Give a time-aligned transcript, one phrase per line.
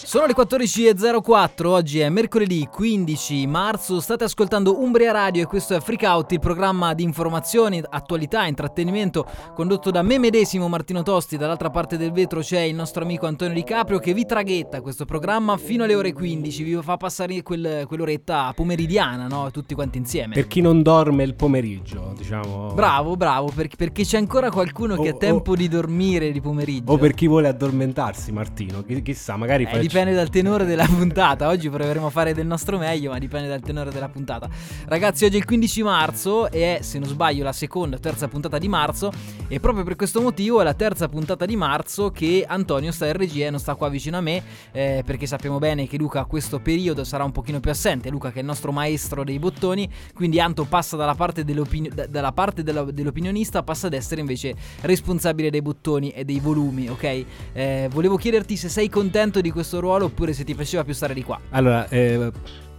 [0.00, 5.80] Sono le 14.04, oggi è mercoledì 15 marzo, state ascoltando Umbria Radio e questo è
[5.80, 11.68] Freak Out, il programma di informazioni, attualità, intrattenimento condotto da me medesimo Martino Tosti, dall'altra
[11.70, 15.56] parte del vetro c'è il nostro amico Antonio Di Caprio che vi traghetta questo programma
[15.56, 19.50] fino alle ore 15, vi fa passare quel, quell'oretta pomeridiana, no?
[19.50, 20.34] tutti quanti insieme.
[20.34, 22.72] Per chi non dorme il pomeriggio, diciamo.
[22.72, 26.40] Bravo, bravo, perché, perché c'è ancora qualcuno che O- ha tempo o- di dormire di
[26.40, 26.92] pomeriggio.
[26.92, 28.82] O per chi vuole addormentarsi, Martino.
[28.84, 31.48] Chi- chissà, magari Eh, faccio- dipende dal tenore della puntata.
[31.48, 34.46] Oggi proveremo a fare del nostro meglio, ma dipende dal tenore della puntata.
[34.84, 38.28] Ragazzi, oggi è il 15 marzo e è, se non sbaglio, la seconda o terza
[38.28, 39.10] puntata di marzo.
[39.48, 43.14] E proprio per questo motivo è la terza puntata di marzo che Antonio sta in
[43.14, 44.42] regia e non sta qua vicino a me.
[44.72, 48.10] eh, perché sappiamo bene che Luca a questo periodo sarà un pochino più assente.
[48.10, 49.88] Luca, che è il nostro maestro dei bottoni.
[50.12, 55.48] Quindi Anto passa dalla parte, da- dalla parte della- dell'opinionista, passa ad essere invece responsabile
[55.48, 57.24] dei bottoni e dei volumi, ok?
[57.54, 61.14] Eh, volevo chiederti se sei contento di questo ruolo oppure se ti piaceva più stare
[61.14, 61.38] di qua.
[61.50, 62.30] Allora, eh,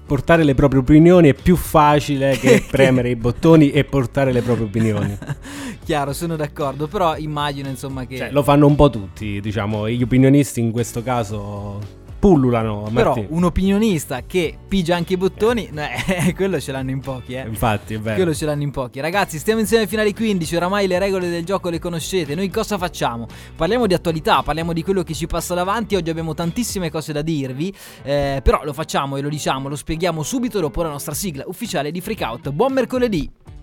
[0.05, 4.65] portare le proprie opinioni è più facile che premere i bottoni e portare le proprie
[4.65, 5.17] opinioni.
[5.85, 8.17] Chiaro, sono d'accordo, però immagino insomma che...
[8.17, 12.89] Cioè, lo fanno un po' tutti, diciamo, gli opinionisti in questo caso pullulano.
[12.93, 13.27] Però Martino.
[13.37, 17.45] un opinionista che pigia anche i bottoni, eh, quello ce l'hanno in pochi, eh.
[17.47, 18.15] Infatti, è vero.
[18.15, 18.99] Quello ce l'hanno in pochi.
[18.99, 20.55] Ragazzi, stiamo insieme fino alle 15.
[20.55, 22.35] Oramai le regole del gioco le conoscete.
[22.35, 23.27] Noi cosa facciamo?
[23.55, 25.95] Parliamo di attualità, parliamo di quello che ci passa davanti.
[25.95, 27.73] Oggi abbiamo tantissime cose da dirvi.
[28.03, 31.91] eh, però lo facciamo e lo diciamo, lo spieghiamo subito dopo la nostra sigla ufficiale
[31.91, 32.49] di Freak Out.
[32.51, 33.58] Buon mercoledì!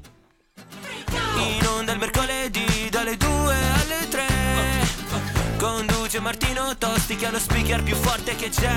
[6.67, 8.75] Martino Tosti che ha lo speaker più forte che c'è.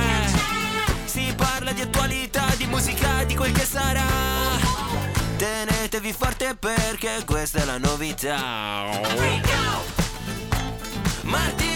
[1.05, 4.05] Si parla di attualità, di musica, di quel che sarà.
[5.37, 8.86] Tenetevi forte perché questa è la novità.
[11.21, 11.68] Marti,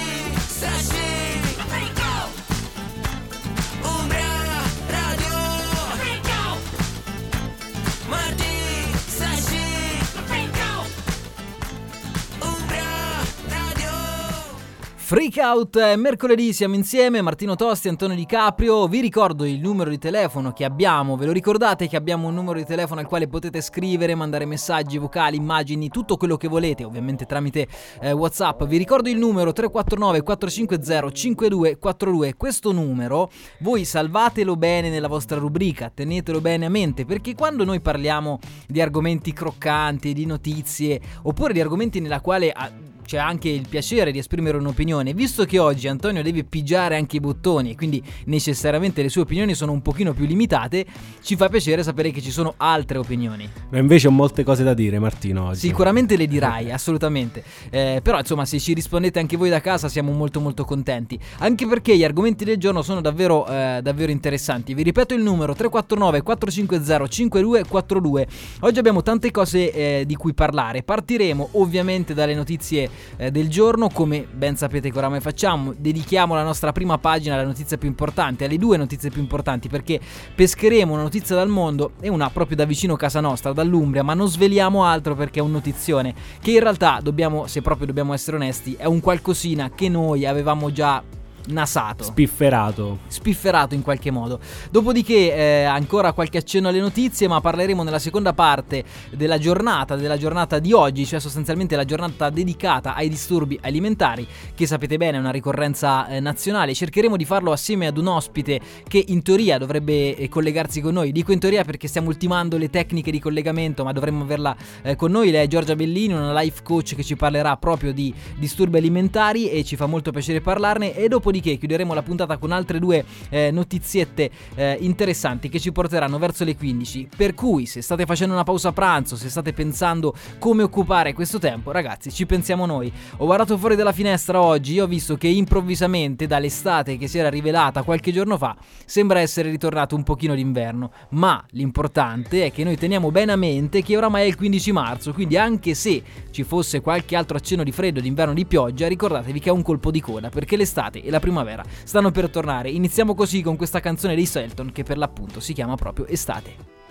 [15.13, 19.99] Freak Out, mercoledì siamo insieme, Martino Tosti, Antonio Di Caprio, vi ricordo il numero di
[19.99, 23.61] telefono che abbiamo, ve lo ricordate che abbiamo un numero di telefono al quale potete
[23.61, 27.67] scrivere, mandare messaggi vocali, immagini, tutto quello che volete, ovviamente tramite
[28.01, 35.07] eh, Whatsapp, vi ricordo il numero 349 450 5242, questo numero voi salvatelo bene nella
[35.07, 40.99] vostra rubrica, tenetelo bene a mente, perché quando noi parliamo di argomenti croccanti, di notizie,
[41.21, 42.49] oppure di argomenti nella quale...
[42.51, 45.13] ah, c'è anche il piacere di esprimere un'opinione.
[45.13, 49.53] Visto che oggi Antonio deve pigiare anche i bottoni e quindi necessariamente le sue opinioni
[49.53, 50.83] sono un pochino più limitate,
[51.21, 53.47] ci fa piacere sapere che ci sono altre opinioni.
[53.69, 55.49] Ma invece ho molte cose da dire, Martino.
[55.49, 55.59] Oggi.
[55.59, 57.43] Sicuramente le dirai, assolutamente.
[57.69, 61.19] Eh, però insomma, se ci rispondete anche voi da casa siamo molto molto contenti.
[61.37, 64.73] Anche perché gli argomenti del giorno sono davvero, eh, davvero interessanti.
[64.73, 68.27] Vi ripeto il numero 349 450 5242.
[68.61, 70.81] Oggi abbiamo tante cose eh, di cui parlare.
[70.81, 75.73] Partiremo ovviamente dalle notizie eh, del giorno, come ben sapete che oramai facciamo.
[75.77, 79.99] Dedichiamo la nostra prima pagina alla notizia più importante, alle due notizie più importanti, perché
[80.33, 84.27] pescheremo una notizia dal mondo e una proprio da vicino casa nostra, dall'Umbria, ma non
[84.27, 88.75] sveliamo altro perché è un notizione che in realtà dobbiamo, se proprio dobbiamo essere onesti,
[88.77, 91.01] è un qualcosina che noi avevamo già
[91.47, 92.99] nasato Spifferato.
[93.07, 94.39] spifferato in qualche modo.
[94.69, 100.17] Dopodiché eh, ancora qualche accenno alle notizie, ma parleremo nella seconda parte della giornata, della
[100.17, 105.19] giornata di oggi, cioè sostanzialmente la giornata dedicata ai disturbi alimentari, che sapete bene è
[105.19, 106.73] una ricorrenza eh, nazionale.
[106.73, 111.11] Cercheremo di farlo assieme ad un ospite che in teoria dovrebbe eh, collegarsi con noi.
[111.11, 115.11] Dico in teoria perché stiamo ultimando le tecniche di collegamento, ma dovremmo averla eh, con
[115.11, 115.31] noi.
[115.31, 119.63] Lei è Giorgia Bellini, una life coach che ci parlerà proprio di disturbi alimentari e
[119.63, 124.29] ci fa molto piacere parlarne e dopodiché chiuderemo la puntata con altre due eh, notiziette
[124.53, 128.71] eh, interessanti che ci porteranno verso le 15 per cui se state facendo una pausa
[128.71, 132.91] pranzo se state pensando come occupare questo tempo ragazzi ci pensiamo noi.
[133.17, 137.81] Ho guardato fuori dalla finestra oggi ho visto che improvvisamente dall'estate che si era rivelata
[137.81, 140.91] qualche giorno fa sembra essere ritornato un pochino d'inverno.
[141.09, 145.13] Ma l'importante è che noi teniamo bene a mente che oramai è il 15 marzo
[145.13, 149.49] quindi anche se ci fosse qualche altro accenno di freddo d'inverno di pioggia ricordatevi che
[149.49, 152.69] è un colpo di coda perché l'estate e la primavera stanno per tornare.
[152.69, 156.81] Iniziamo così con questa canzone dei Selton che per l'appunto si chiama proprio Estate.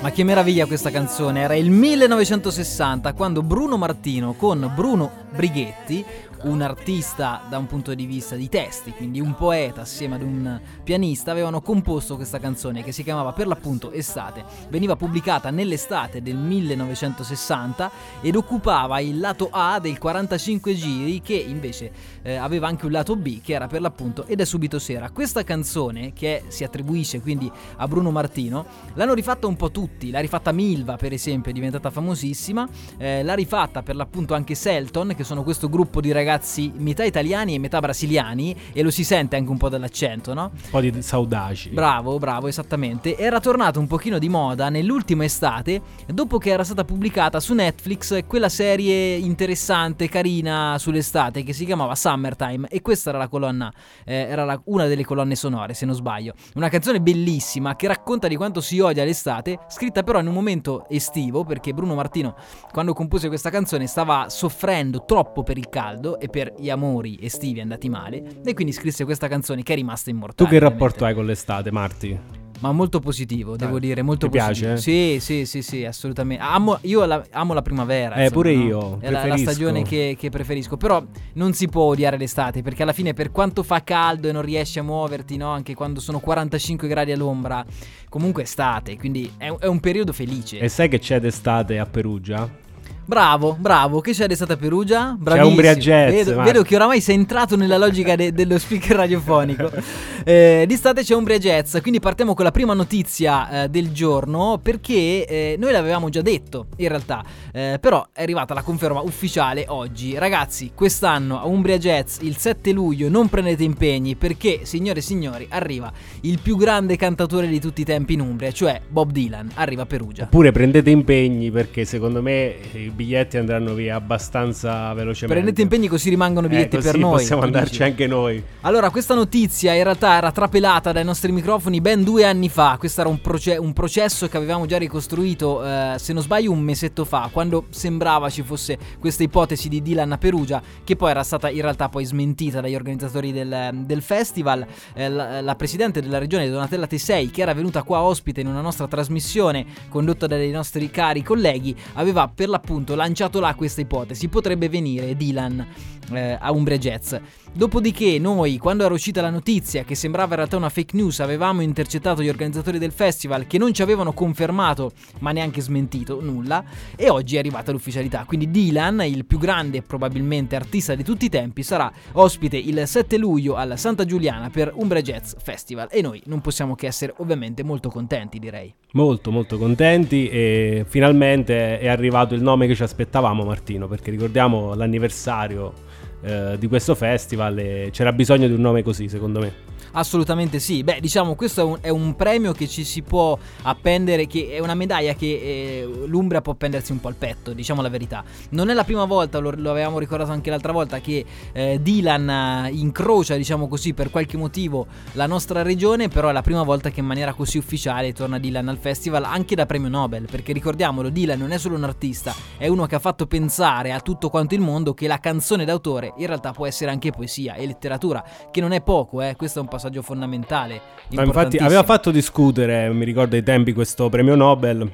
[0.00, 6.04] Ma che meraviglia questa canzone, era il 1960 quando Bruno Martino con Bruno Brighetti,
[6.42, 10.60] un artista da un punto di vista di testi, quindi un poeta assieme ad un
[10.84, 14.44] pianista, avevano composto questa canzone che si chiamava per l'appunto Estate.
[14.68, 17.90] Veniva pubblicata nell'estate del 1960
[18.20, 21.90] ed occupava il lato A del 45 giri che invece
[22.22, 25.10] eh, aveva anche un lato B che era per l'appunto Ed è subito sera.
[25.10, 28.64] Questa canzone che si attribuisce quindi a Bruno Martino
[28.94, 33.34] l'hanno rifatta un po' tutti, l'ha rifatta Milva per esempio, è diventata famosissima, eh, l'ha
[33.34, 37.58] rifatta per l'appunto anche Selton che sono questo gruppo di ragazzi ragazzi metà italiani e
[37.58, 40.50] metà brasiliani e lo si sente anche un po' dall'accento, no?
[40.52, 41.70] Un po' di saudaci.
[41.70, 43.16] Bravo, bravo, esattamente.
[43.16, 48.26] Era tornato un pochino di moda nell'ultima estate dopo che era stata pubblicata su Netflix
[48.26, 53.72] quella serie interessante, carina sull'estate che si chiamava Summertime e questa era la colonna,
[54.04, 56.34] eh, era la, una delle colonne sonore se non sbaglio.
[56.56, 60.84] Una canzone bellissima che racconta di quanto si odia l'estate, scritta però in un momento
[60.90, 62.36] estivo perché Bruno Martino
[62.70, 67.60] quando compose questa canzone stava soffrendo troppo per il caldo e per gli amori estivi
[67.60, 70.36] andati male e quindi scrisse questa canzone che è rimasta immortale.
[70.36, 70.82] Tu che ovviamente.
[70.82, 72.18] rapporto hai con l'estate, Marti?
[72.60, 74.70] Ma molto positivo, devo Eh, dire, molto ti positivo.
[74.72, 74.82] piace?
[74.82, 76.42] Sì, sì, sì, sì, assolutamente.
[76.42, 78.16] Amo, io la, amo la primavera.
[78.16, 78.62] Eh, insomma, pure no?
[78.64, 80.76] io, È la, la stagione che, che preferisco.
[80.76, 81.00] Però
[81.34, 84.80] non si può odiare l'estate, perché alla fine per quanto fa caldo e non riesci
[84.80, 85.50] a muoverti, no?
[85.50, 87.64] Anche quando sono 45 gradi all'ombra,
[88.08, 90.58] comunque è estate, quindi è, è un periodo felice.
[90.58, 92.66] E sai che c'è d'estate a Perugia?
[93.08, 94.02] Bravo, bravo.
[94.02, 95.16] Che c'è d'estate a Perugia?
[95.18, 95.48] Bravissimo.
[95.48, 99.70] Umbria Jazz, Vedo, vedo che oramai sei entrato nella logica de- dello speaker radiofonico.
[100.28, 105.24] Eh, d'estate c'è Umbria Jazz, quindi partiamo con la prima notizia eh, del giorno perché
[105.24, 110.18] eh, noi l'avevamo già detto in realtà, eh, però è arrivata la conferma ufficiale oggi.
[110.18, 115.46] Ragazzi, quest'anno a Umbria Jazz il 7 luglio non prendete impegni perché, signore e signori,
[115.48, 115.90] arriva
[116.22, 119.86] il più grande cantatore di tutti i tempi in Umbria, cioè Bob Dylan, arriva a
[119.86, 120.24] Perugia.
[120.24, 125.26] Oppure prendete impegni perché secondo me i biglietti andranno via abbastanza velocemente.
[125.26, 127.12] Prendete impegni così rimangono biglietti Eh, così per noi.
[127.12, 127.82] possiamo andarci dici.
[127.84, 128.42] anche noi.
[128.62, 132.74] Allora, questa notizia in realtà era trapelata dai nostri microfoni ben due anni fa.
[132.76, 136.60] Questo era un, proce- un processo che avevamo già ricostruito, eh, se non sbaglio, un
[136.60, 141.22] mesetto fa, quando sembrava ci fosse questa ipotesi di Dylan a Perugia, che poi era
[141.22, 144.66] stata in realtà poi smentita dagli organizzatori del, del festival.
[144.94, 148.60] Eh, la, la presidente della regione, Donatella Tesei, che era venuta qua ospite in una
[148.60, 154.28] nostra trasmissione condotta dai nostri cari colleghi, aveva per l'appunto lanciato là questa ipotesi.
[154.28, 155.66] Potrebbe venire Dylan
[156.12, 157.14] eh, a Umbria Jazz.
[157.52, 161.62] Dopodiché noi, quando era uscita la notizia, che sembrava in realtà una fake news, avevamo
[161.62, 166.62] intercettato gli organizzatori del festival che non ci avevano confermato, ma neanche smentito nulla,
[166.94, 168.24] e oggi è arrivata l'ufficialità.
[168.26, 173.16] Quindi Dylan, il più grande probabilmente artista di tutti i tempi, sarà ospite il 7
[173.16, 177.62] luglio alla Santa Giuliana per Umbria Jazz Festival e noi non possiamo che essere ovviamente
[177.62, 178.72] molto contenti, direi.
[178.92, 184.74] Molto molto contenti e finalmente è arrivato il nome che ci aspettavamo Martino perché ricordiamo
[184.74, 185.86] l'anniversario
[186.22, 189.67] eh, di questo festival e c'era bisogno di un nome così secondo me.
[189.92, 194.26] Assolutamente sì, beh diciamo questo è un, è un premio che ci si può appendere,
[194.26, 197.88] che è una medaglia che eh, l'Umbria può appendersi un po' al petto, diciamo la
[197.88, 198.22] verità.
[198.50, 202.28] Non è la prima volta, lo, lo avevamo ricordato anche l'altra volta, che eh, Dylan
[202.66, 206.90] eh, incrocia, diciamo così, per qualche motivo la nostra regione, però è la prima volta
[206.90, 211.08] che in maniera così ufficiale torna Dylan al festival, anche da premio Nobel, perché ricordiamolo,
[211.08, 214.54] Dylan non è solo un artista, è uno che ha fatto pensare a tutto quanto
[214.54, 218.60] il mondo che la canzone d'autore in realtà può essere anche poesia e letteratura, che
[218.60, 220.80] non è poco, eh, questo è un passaggio fondamentale.
[221.10, 224.90] Ma infatti aveva fatto discutere, mi ricordo ai tempi, questo premio Nobel.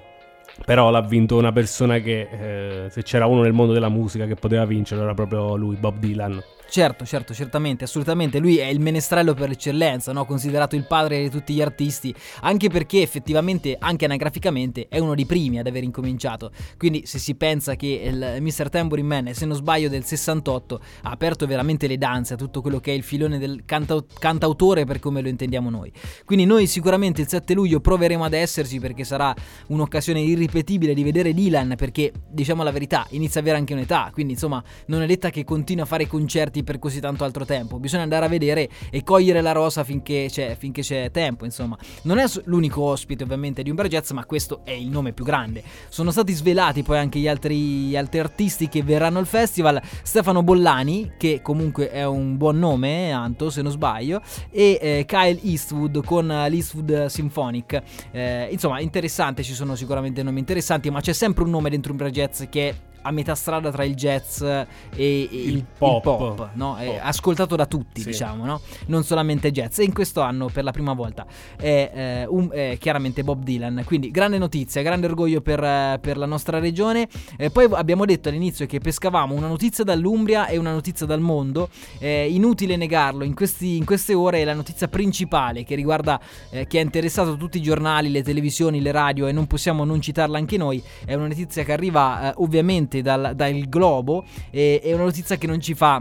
[0.64, 4.36] Però l'ha vinto una persona che, eh, se c'era uno nel mondo della musica che
[4.36, 6.40] poteva vincere, era proprio lui, Bob Dylan.
[6.74, 8.40] Certo, certo, certamente, assolutamente.
[8.40, 10.24] Lui è il menestrello per l'eccellenza, no?
[10.24, 15.24] considerato il padre di tutti gli artisti, anche perché effettivamente, anche anagraficamente, è uno dei
[15.24, 16.50] primi ad aver incominciato.
[16.76, 18.70] Quindi se si pensa che il Mr.
[18.70, 22.80] Tambourine Man, se non sbaglio, del 68, ha aperto veramente le danze a tutto quello
[22.80, 25.92] che è il filone del cantau- cantautore per come lo intendiamo noi.
[26.24, 29.32] Quindi noi sicuramente il 7 luglio proveremo ad esserci perché sarà
[29.68, 34.32] un'occasione irripetibile di vedere Dylan perché, diciamo la verità, inizia ad avere anche un'età, quindi
[34.32, 38.02] insomma non è detta che continui a fare concerti per così tanto altro tempo, bisogna
[38.02, 41.78] andare a vedere e cogliere la rosa finché c'è, finché c'è tempo, insomma.
[42.02, 45.62] Non è l'unico ospite ovviamente di Umbra Jazz, ma questo è il nome più grande.
[45.88, 50.42] Sono stati svelati poi anche gli altri, gli altri artisti che verranno al festival, Stefano
[50.42, 56.04] Bollani, che comunque è un buon nome, Anto se non sbaglio, e eh, Kyle Eastwood
[56.04, 57.82] con l'Eastwood Symphonic.
[58.10, 62.10] Eh, insomma, interessante, ci sono sicuramente nomi interessanti, ma c'è sempre un nome dentro Umbra
[62.10, 62.74] Jazz che è
[63.06, 66.02] a metà strada tra il jazz e, e il, il pop.
[66.02, 66.76] pop, no?
[66.82, 66.98] Pop.
[67.02, 68.08] ascoltato da tutti, Sì.
[68.08, 68.60] diciamo, no?
[68.86, 69.78] non solamente jazz.
[69.78, 73.82] E in questo anno, per la prima volta, è, eh, un- è chiaramente Bob Dylan.
[73.84, 77.08] Quindi grande notizia, grande orgoglio per, eh, per la nostra regione.
[77.36, 81.68] Eh, poi abbiamo detto all'inizio che pescavamo una notizia dall'Umbria e una notizia dal mondo.
[81.98, 86.20] È inutile negarlo, in, questi- in queste ore è la notizia principale che riguarda,
[86.50, 90.00] eh, che ha interessato tutti i giornali, le televisioni, le radio e non possiamo non
[90.00, 90.82] citarla anche noi.
[91.04, 95.46] È una notizia che arriva eh, ovviamente dal, dal globo e è una notizia che
[95.46, 96.00] non ci fa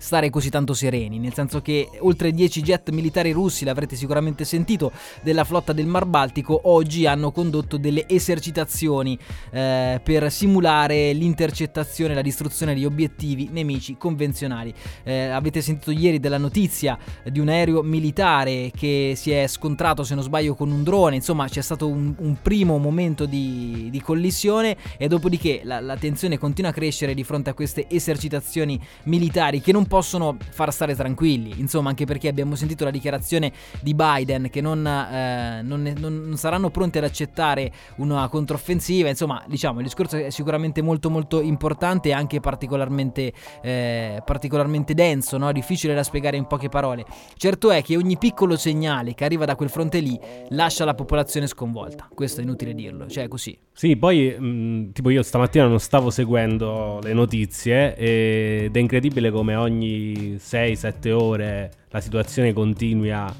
[0.00, 4.92] stare così tanto sereni, nel senso che oltre 10 jet militari russi, l'avrete sicuramente sentito,
[5.20, 9.18] della flotta del Mar Baltico oggi hanno condotto delle esercitazioni
[9.50, 14.72] eh, per simulare l'intercettazione e la distruzione di obiettivi nemici convenzionali.
[15.04, 16.98] Eh, avete sentito ieri della notizia
[17.30, 21.46] di un aereo militare che si è scontrato, se non sbaglio, con un drone, insomma
[21.46, 26.70] c'è stato un, un primo momento di, di collisione e dopodiché la, la tensione continua
[26.70, 31.88] a crescere di fronte a queste esercitazioni militari che non possono far stare tranquilli, insomma
[31.88, 33.50] anche perché abbiamo sentito la dichiarazione
[33.82, 39.80] di Biden che non, eh, non, non- saranno pronti ad accettare una controffensiva, insomma diciamo
[39.80, 43.32] il discorso è sicuramente molto molto importante e anche particolarmente,
[43.62, 45.50] eh, particolarmente denso, no?
[45.50, 47.04] difficile da spiegare in poche parole.
[47.36, 50.16] Certo è che ogni piccolo segnale che arriva da quel fronte lì
[50.50, 53.58] lascia la popolazione sconvolta, questo è inutile dirlo, cioè è così.
[53.72, 59.56] Sì, poi mh, tipo io stamattina non stavo seguendo le notizie ed è incredibile come
[59.56, 63.32] ogni 6-7 ore la situazione continui a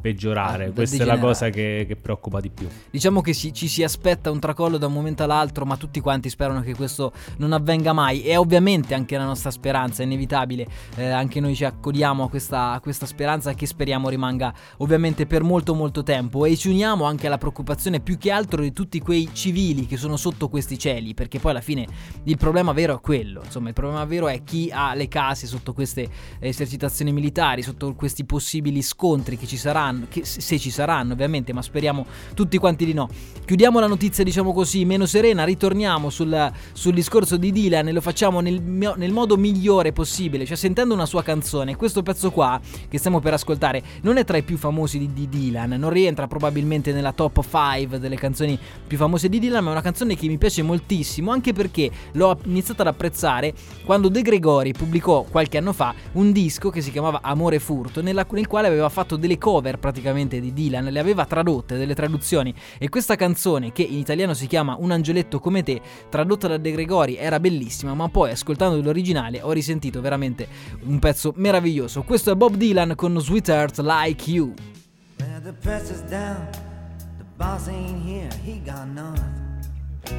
[0.00, 0.66] peggiorare.
[0.66, 2.68] A Questa è la cosa che, che preoccupa di più.
[2.90, 6.28] Diciamo che si- ci si aspetta un tracollo da un momento all'altro, ma tutti quanti
[6.28, 8.22] sperano che questo non avvenga mai.
[8.22, 10.66] E ovviamente anche la nostra speranza, è inevitabile.
[10.96, 15.42] Eh, anche noi ci accodiamo a questa, a questa speranza che speriamo rimanga ovviamente per
[15.42, 16.44] molto molto tempo.
[16.44, 20.16] E ci uniamo anche alla preoccupazione più che altro di tutti quei civili che sono
[20.16, 21.86] sotto questi cieli, perché poi alla fine
[22.24, 23.42] il problema vero è quello.
[23.44, 28.24] Insomma, il problema vero è chi ha le case sotto queste esercitazioni militari, sotto questi
[28.24, 32.92] possibili scontri che ci saranno, che se ci saranno ovviamente, ma speriamo tutti quanti di
[32.92, 33.08] no.
[33.44, 38.00] Chiudiamo la notizia, diciamo così, meno serena, ritorniamo sul, sul discorso di Dylan e lo
[38.00, 41.76] facciamo nel, nel modo migliore possibile, cioè sentendo una sua canzone.
[41.76, 45.28] Questo pezzo qua, che stiamo per ascoltare, non è tra i più famosi di, di
[45.28, 49.72] Dylan, non rientra probabilmente nella top 5 delle canzoni più famose di Dylan, ma è
[49.72, 54.72] una canzone che mi piace moltissimo, anche perché l'ho iniziato ad apprezzare quando De Gregori
[54.72, 58.88] pubblicò qualche anno fa un disco che si chiamava Amore Furto, nella- nel quale aveva
[58.88, 63.82] fatto delle cover praticamente di Dylan, le aveva tradotte, delle traduzioni, e questa canzone, che
[63.82, 68.08] in italiano si chiama Un angioletto come te, tradotta da De Gregori, era bellissima, ma
[68.08, 70.48] poi ascoltando l'originale ho risentito veramente
[70.84, 72.02] un pezzo meraviglioso.
[72.02, 74.54] Questo è Bob Dylan con Sweetheart Like You.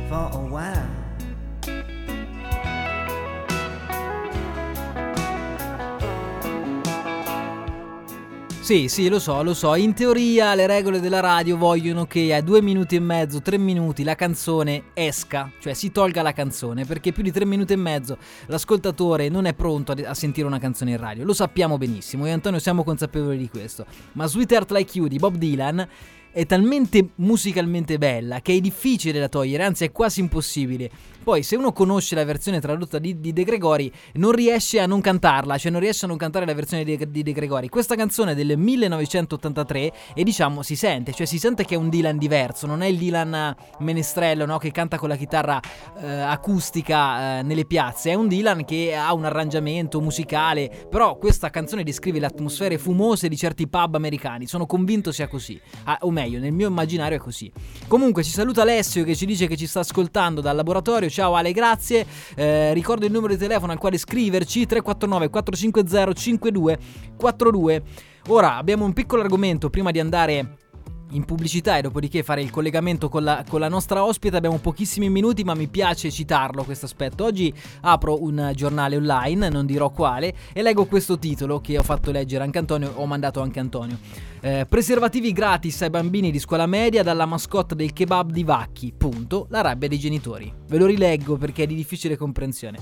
[0.10, 1.07] For a while.
[8.68, 9.76] Sì, sì, lo so, lo so.
[9.76, 14.04] In teoria le regole della radio vogliono che a due minuti e mezzo, tre minuti
[14.04, 18.18] la canzone esca, cioè si tolga la canzone, perché più di tre minuti e mezzo
[18.48, 21.24] l'ascoltatore non è pronto a, sentire una canzone in radio.
[21.24, 23.86] Lo sappiamo benissimo, e Antonio siamo consapevoli di questo.
[24.12, 25.88] Ma Sweetheart Like You di Bob Dylan
[26.30, 30.92] è talmente musicalmente bella che è difficile da togliere, anzi è quasi impossibile.
[31.28, 35.02] Poi se uno conosce la versione tradotta di, di De Gregori non riesce a non
[35.02, 37.68] cantarla, cioè non riesce a non cantare la versione di, di De Gregori.
[37.68, 41.90] Questa canzone è del 1983 e diciamo si sente, cioè si sente che è un
[41.90, 45.60] Dylan diverso, non è il Dylan menestrello no, che canta con la chitarra
[46.00, 51.50] eh, acustica eh, nelle piazze, è un Dylan che ha un arrangiamento musicale, però questa
[51.50, 56.10] canzone descrive le atmosfere fumose di certi pub americani, sono convinto sia così, Ah, o
[56.10, 57.52] meglio, nel mio immaginario è così.
[57.90, 61.52] Comunque ci saluta Alessio che ci dice che ci sta ascoltando dal laboratorio, ciao Ale,
[61.52, 62.06] grazie,
[62.36, 67.82] Eh, ricordo il numero di telefono al quale scriverci 349 450 5242.
[68.28, 70.58] Ora abbiamo un piccolo argomento prima di andare
[71.12, 74.38] in pubblicità e dopodiché fare il collegamento con la, con la nostra ospite.
[74.38, 77.24] Abbiamo pochissimi minuti, ma mi piace citarlo questo aspetto.
[77.24, 82.12] Oggi apro un giornale online, non dirò quale, e leggo questo titolo che ho fatto
[82.12, 83.98] leggere anche Antonio, ho mandato anche Antonio.
[84.40, 88.94] Eh, preservativi gratis ai bambini di scuola media dalla mascotte del kebab di Vacchi.
[88.96, 89.48] Punto.
[89.50, 90.52] La rabbia dei genitori.
[90.68, 92.78] Ve lo rileggo perché è di difficile comprensione.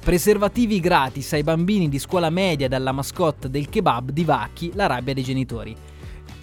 [0.00, 4.70] Preservativi gratis ai bambini di scuola media dalla mascotte del kebab di Vacchi.
[4.74, 5.76] La rabbia dei genitori.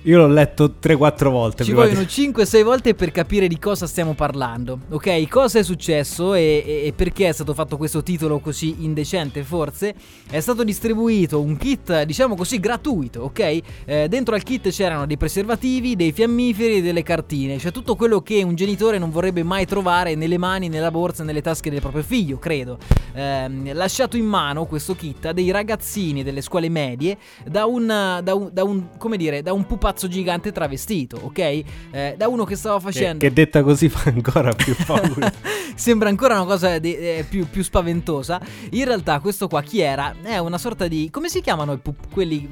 [0.08, 1.64] Io l'ho letto 3-4 volte.
[1.66, 4.80] Ci prima di- vogliono 5-6 volte per capire di cosa stiamo parlando.
[4.92, 9.44] Ok, cosa è successo e, e- e perché è stato fatto questo titolo così indecente,
[9.44, 9.94] forse?
[10.30, 13.60] È stato distribuito un kit, diciamo così, gratuito, ok?
[13.84, 18.22] Eh, dentro al kit c'erano dei preservativi, dei fiammiferi e delle cartine, cioè tutto quello
[18.22, 22.04] che un genitore non vorrebbe mai trovare nelle mani, nella borsa, nelle tasche del proprio
[22.04, 22.78] figlio, credo.
[23.14, 27.88] Ehm, lasciato in mano questo kit a dei ragazzini delle scuole medie da un,
[28.24, 31.38] da un, da un- come dire, da un pupazzo gigante travestito, ok?
[31.40, 33.18] Eh, da uno che stava Che, facendo...
[33.26, 35.34] che detta così fa ancora più paura.
[35.74, 38.40] Sembra ancora una cosa di- eh, più, più spaventosa.
[38.72, 40.14] In realtà, questo qua chi era?
[40.22, 41.10] È una sorta di.
[41.10, 42.48] Come si chiamano i pup- quelli.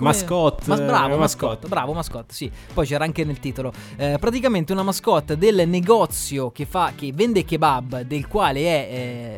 [0.00, 1.18] Come- Mascotte, Mas- bravo, mascotte.
[1.18, 1.68] mascotte.
[1.68, 2.50] Bravo, mascotte, sì.
[2.72, 3.72] Poi c'era anche nel titolo.
[3.96, 8.88] Eh, praticamente una mascotte del negozio che, fa, che vende kebab, del quale è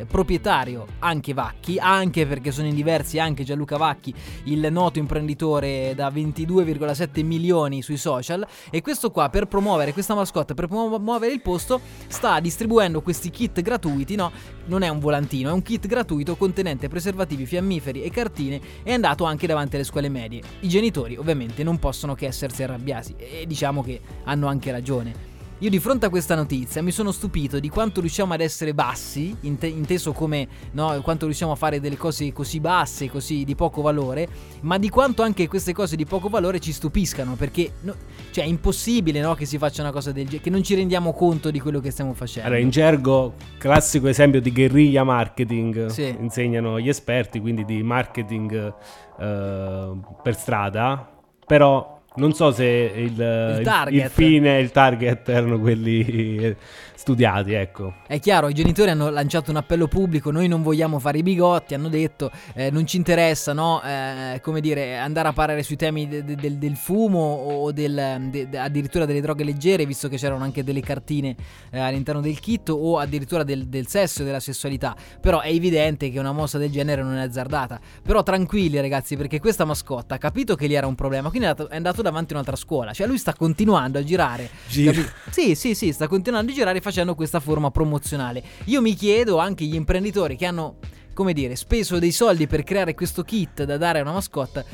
[0.01, 4.15] eh, proprietario anche Vacchi, anche perché sono in diversi anche Gianluca Vacchi,
[4.45, 8.47] il noto imprenditore da 22,7 milioni sui social.
[8.71, 13.61] E questo qua, per promuovere questa mascotte, per promuovere il posto, sta distribuendo questi kit
[13.61, 14.31] gratuiti, no?
[14.67, 18.61] Non è un volantino, è un kit gratuito contenente preservativi, fiammiferi e cartine.
[18.83, 20.43] È andato anche davanti alle scuole medie.
[20.61, 23.15] I genitori, ovviamente, non possono che essersi arrabbiati.
[23.17, 25.32] E diciamo che hanno anche ragione.
[25.63, 29.37] Io di fronte a questa notizia mi sono stupito di quanto riusciamo ad essere bassi,
[29.43, 33.81] inte- inteso come no, quanto riusciamo a fare delle cose così basse, così di poco
[33.81, 34.27] valore,
[34.63, 37.95] ma di quanto anche queste cose di poco valore ci stupiscano, perché no,
[38.33, 41.13] cioè, è impossibile no, che si faccia una cosa del genere, che non ci rendiamo
[41.13, 42.49] conto di quello che stiamo facendo.
[42.49, 46.13] Allora, in gergo, classico esempio di guerriglia marketing, Sì.
[46.19, 48.75] insegnano gli esperti, quindi di marketing
[49.21, 51.09] eh, per strada,
[51.47, 53.13] però non so se il,
[53.59, 53.63] il-
[54.05, 56.55] il fine e il target erano quelli
[57.03, 57.95] studiati, ecco.
[58.07, 61.75] È chiaro, i genitori hanno lanciato un appello pubblico, noi non vogliamo fare i bigotti,
[61.75, 66.07] hanno detto eh, non ci interessa, no, eh, come dire, andare a parlare sui temi
[66.07, 70.45] de- de- del, del fumo o del, de- addirittura delle droghe leggere, visto che c'erano
[70.45, 71.35] anche delle cartine
[71.71, 74.95] eh, all'interno del kit o addirittura del, del sesso e della sessualità.
[75.21, 77.81] Però è evidente che una mossa del genere non è azzardata.
[78.01, 81.67] Però tranquilli ragazzi, perché questa mascotta ha capito che lì era un problema, quindi è
[81.71, 84.49] andato, davanti a un'altra scuola, cioè lui sta continuando a girare.
[84.69, 85.03] Gira.
[85.31, 88.43] Sì, sì, sì, sta continuando a girare facendo questa forma promozionale.
[88.67, 90.77] Io mi chiedo anche gli imprenditori che hanno,
[91.13, 94.65] come dire, speso dei soldi per creare questo kit da dare a una mascotta,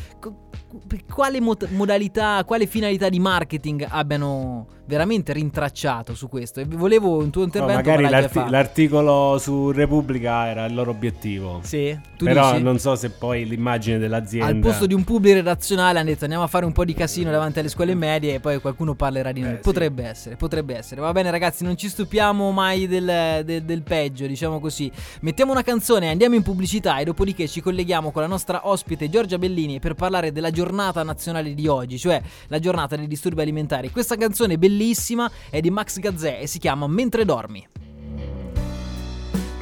[1.12, 6.60] quale mod- modalità, quale finalità di marketing abbiano veramente rintracciato su questo.
[6.60, 7.76] E volevo un tuo No, intervento.
[7.82, 11.60] magari ma l'hai già l'arti- l'articolo su Repubblica era il loro obiettivo.
[11.62, 12.62] Sì, tu Però dici?
[12.62, 14.46] non so se poi l'immagine dell'azienda...
[14.46, 17.30] Al posto di un pubblico redazionale hanno detto andiamo a fare un po' di casino
[17.30, 19.52] davanti alle scuole medie e poi qualcuno parlerà di noi.
[19.52, 19.60] Eh, sì.
[19.62, 21.00] potrebbe essere, potrebbe essere.
[21.02, 24.90] Va bene ragazzi, non ci stupiamo mai del, del- del peggio, diciamo così.
[25.20, 29.38] Mettiamo una canzone, andiamo in pubblicità e dopodiché ci colleghiamo con la nostra ospite Giorgia
[29.38, 33.90] Bellini per parlare della giornata nazionale di oggi, cioè la giornata dei disturbi alimentari.
[33.90, 37.66] Questa canzone bellissima è di Max Gazzè e si chiama Mentre dormi.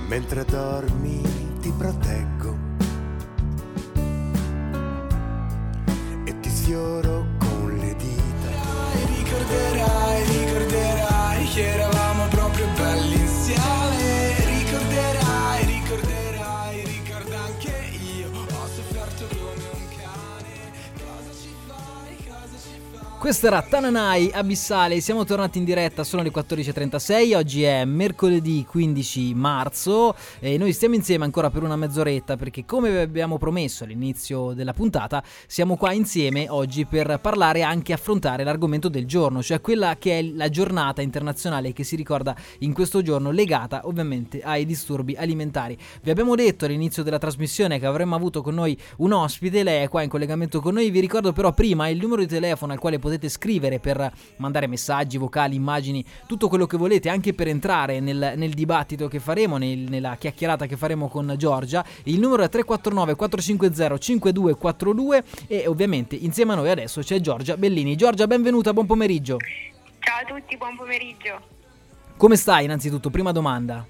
[0.09, 1.21] Mentre dormi
[1.61, 2.57] ti proteggo
[6.25, 8.51] e ti sfioro con le dita.
[9.17, 12.06] Ricorderai, ricorderai che eravamo
[23.27, 29.35] Questa era Tananai Abissale, siamo tornati in diretta, sono le 14.36, oggi è mercoledì 15
[29.35, 34.53] marzo e noi stiamo insieme ancora per una mezz'oretta perché come vi abbiamo promesso all'inizio
[34.53, 39.61] della puntata siamo qua insieme oggi per parlare e anche affrontare l'argomento del giorno, cioè
[39.61, 44.65] quella che è la giornata internazionale che si ricorda in questo giorno legata ovviamente ai
[44.65, 45.77] disturbi alimentari.
[46.01, 49.89] Vi abbiamo detto all'inizio della trasmissione che avremmo avuto con noi un ospite, lei è
[49.89, 53.01] qua in collegamento con noi, vi ricordo però prima il numero di telefono al quale
[53.01, 58.35] potete scrivere per mandare messaggi, vocali, immagini, tutto quello che volete, anche per entrare nel,
[58.37, 61.85] nel dibattito che faremo, nel- nella chiacchierata che faremo con Giorgia.
[62.05, 67.97] Il numero è 349 450 5242 e ovviamente insieme a noi adesso c'è Giorgia Bellini.
[67.97, 69.39] Giorgia, benvenuta, buon pomeriggio.
[69.99, 71.41] Ciao a tutti, buon pomeriggio.
[72.17, 73.11] Come stai innanzitutto?
[73.11, 73.87] Prima domanda.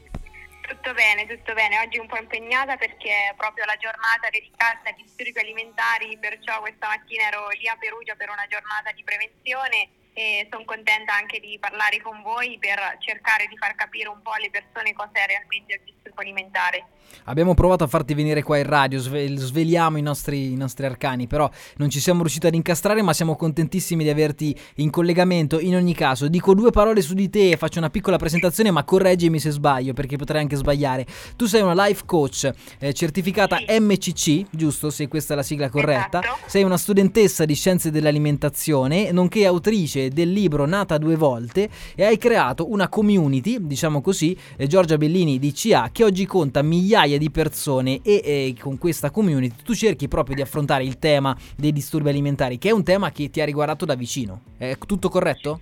[0.67, 1.79] Tutto bene, tutto bene.
[1.79, 6.89] Oggi un po' impegnata perché è proprio la giornata dedicata ai disturbi alimentari, perciò questa
[6.89, 11.57] mattina ero lì a Perugia per una giornata di prevenzione e sono contenta anche di
[11.61, 15.75] parlare con voi per cercare di far capire un po' alle persone cosa è realmente
[15.75, 16.87] il disturbo disturbo alimentare.
[17.29, 21.27] Abbiamo provato a farti venire qua in radio, sve- sveliamo i nostri, i nostri arcani,
[21.27, 25.59] però non ci siamo riusciti ad incastrare, ma siamo contentissimi di averti in collegamento.
[25.59, 29.41] In ogni caso, dico due parole su di te, faccio una piccola presentazione, ma correggimi
[29.41, 31.07] se sbaglio, perché potrei anche sbagliare.
[31.37, 33.65] Tu sei una life coach eh, certificata Sì.
[33.81, 34.91] MCC, giusto?
[34.91, 36.21] Se questa è la sigla corretta.
[36.21, 36.39] Esatto.
[36.47, 42.19] Sei una studentessa di scienze dell'alimentazione, nonché autrice del libro Nata due volte e hai
[42.19, 47.31] creato una community, diciamo così, eh, Giorgia Bellini di CA, che oggi conta migliaia di
[47.31, 52.11] persone e eh, con questa community tu cerchi proprio di affrontare il tema dei disturbi
[52.11, 54.43] alimentari, che è un tema che ti ha riguardato da vicino.
[54.59, 55.61] È tutto corretto?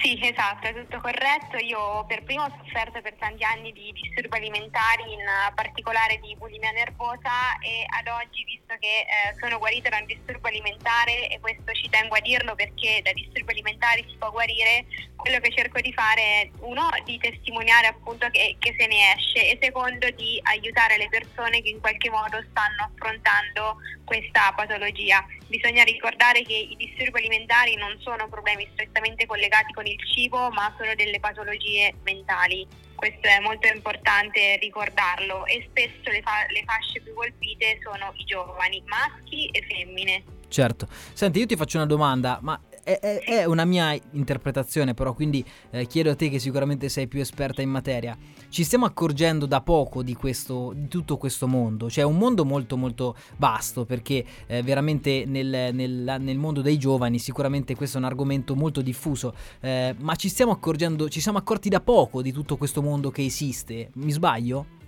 [0.00, 1.56] Sì, esatto, è tutto corretto.
[1.58, 5.20] Io per primo ho sofferto per tanti anni di disturbi alimentari, in
[5.54, 10.48] particolare di bulimia nervosa e ad oggi, visto che eh, sono guarita da un disturbo
[10.48, 14.86] alimentare e questo ci tengo a dirlo perché da disturbi alimentari si può guarire,
[15.22, 19.50] quello che cerco di fare è uno di testimoniare appunto che, che se ne esce
[19.50, 25.24] e secondo di aiutare le persone che in qualche modo stanno affrontando questa patologia.
[25.46, 30.74] Bisogna ricordare che i disturbi alimentari non sono problemi strettamente collegati con il cibo, ma
[30.78, 32.66] sono delle patologie mentali.
[32.94, 38.24] Questo è molto importante ricordarlo e spesso le, fa- le fasce più colpite sono i
[38.24, 40.22] giovani, maschi e femmine.
[40.48, 40.86] Certo.
[41.12, 45.44] Senti, io ti faccio una domanda, ma è, è- è una mia interpretazione, però, quindi
[45.70, 48.16] eh, chiedo a te che sicuramente sei più esperta in materia.
[48.48, 52.76] Ci stiamo accorgendo da poco di, questo, di tutto questo mondo, cioè un mondo molto
[52.76, 58.06] molto vasto, perché eh, veramente nel, nel- nel mondo dei giovani sicuramente questo è un
[58.06, 62.56] argomento molto diffuso, eh, ma ci stiamo accorgendo, ci siamo accorti da poco di tutto
[62.56, 64.80] questo mondo che esiste, mi sbaglio?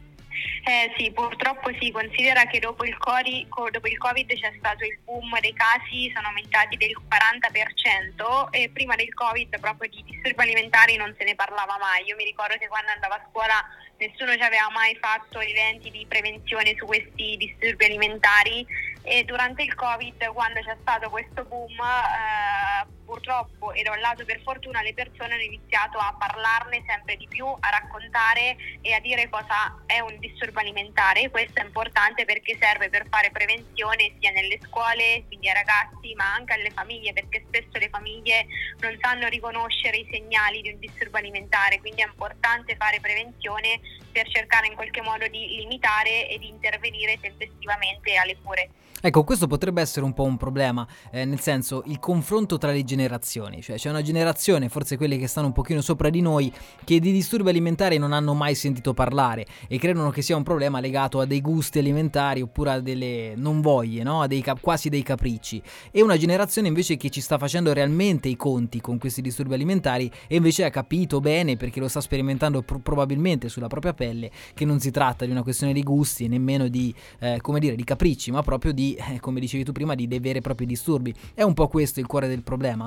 [0.65, 4.85] Eh sì, purtroppo si considera che dopo il, cori- co- dopo il Covid c'è stato
[4.85, 10.43] il boom dei casi, sono aumentati del 40% e prima del Covid proprio di disturbi
[10.43, 12.05] alimentari non se ne parlava mai.
[12.07, 13.63] Io mi ricordo che quando andavo a scuola
[13.99, 18.67] nessuno ci aveva mai fatto eventi di prevenzione su questi disturbi alimentari
[19.03, 24.25] e durante il Covid quando c'è stato questo boom eh, purtroppo e da un lato
[24.25, 29.01] per fortuna le persone hanno iniziato a parlarne sempre di più, a raccontare e a
[29.01, 31.31] dire cosa è un disturbo alimentare.
[31.31, 36.35] Questo è importante perché serve per fare prevenzione sia nelle scuole, quindi ai ragazzi, ma
[36.35, 38.47] anche alle famiglie, perché spesso le famiglie
[38.81, 44.29] non sanno riconoscere i segnali di un disturbo alimentare, quindi è importante fare prevenzione per
[44.29, 48.71] cercare in qualche modo di limitare e di intervenire tempestivamente alle cure.
[49.07, 52.85] Ecco, questo potrebbe essere un po' un problema, eh, nel senso il confronto tra le
[52.95, 56.53] generazioni, cioè c'è una generazione, forse quelle che stanno un pochino sopra di noi,
[56.85, 60.81] che di disturbi alimentari non hanno mai sentito parlare e credono che sia un problema
[60.81, 64.23] legato a dei gusti alimentari oppure a delle non voglie, no?
[64.23, 65.61] a dei cap- quasi dei capricci.
[65.91, 70.11] E una generazione invece che ci sta facendo realmente i conti con questi disturbi alimentari
[70.29, 74.65] e invece ha capito bene, perché lo sta sperimentando pro- probabilmente sulla propria pelle, che
[74.65, 78.31] non si tratta di una questione di gusti nemmeno di, eh, come dire, di capricci,
[78.31, 81.15] ma proprio di, eh, come dicevi tu prima, di dei veri e propri disturbi.
[81.35, 82.84] È un po' questo il cuore del problema?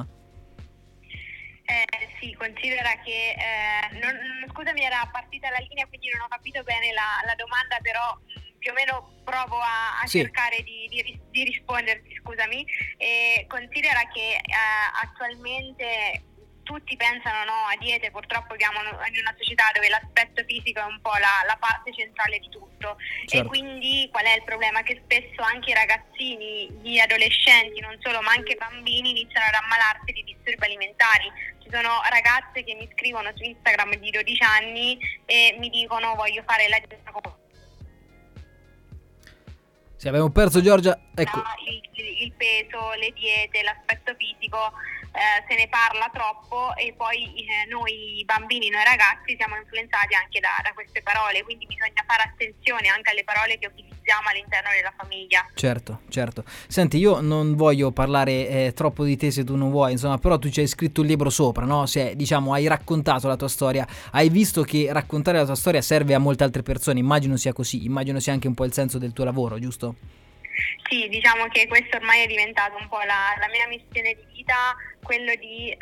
[1.70, 1.84] Eh,
[2.22, 6.94] sì, considera che, eh, non- scusami era partita la linea quindi non ho capito bene
[6.94, 10.20] la, la domanda, però mh, più o meno provo a, a Sì.
[10.22, 12.66] cercare di, di di risponderti, scusami.
[12.98, 14.42] E considera che eh,
[15.04, 16.24] attualmente
[16.68, 21.00] tutti pensano no, a diete, purtroppo viviamo in una società dove l'aspetto fisico è un
[21.00, 23.38] po' la, la parte centrale di tutto Certo.
[23.38, 24.84] e quindi qual è il problema?
[24.84, 29.56] Che spesso anche i ragazzini, gli adolescenti, non solo, ma anche i bambini iniziano ad
[29.64, 31.32] ammalarsi di disturbi alimentari.
[31.64, 36.44] Ci sono ragazze che mi scrivono su Instagram di 12 anni e mi dicono voglio
[36.46, 37.34] fare la dieta con
[39.96, 41.42] Se abbiamo perso Giorgia, ecco.
[41.66, 44.72] il- il peso, le diete, l'aspetto fisico,
[45.18, 50.40] eh, se ne parla troppo e poi eh, noi bambini, noi ragazzi siamo influenzati anche
[50.40, 54.94] da, da queste parole, quindi bisogna fare attenzione anche alle parole che utilizziamo all'interno della
[54.96, 55.44] famiglia.
[55.56, 56.44] Certo, certo.
[56.68, 60.38] Senti, io non voglio parlare eh, troppo di te se tu non vuoi, insomma, però
[60.38, 61.88] tu ci hai scritto un libro sopra, no?
[61.88, 66.14] Se, diciamo, hai raccontato la tua storia, hai visto che raccontare la tua storia serve
[66.14, 69.14] a molte altre persone, immagino sia così, immagino sia anche un po' il senso del
[69.14, 69.96] tuo lavoro, giusto?
[70.90, 74.76] Sì, diciamo che questo ormai è diventato un po' la, la mia missione di vita,
[75.08, 75.78] quello di eh,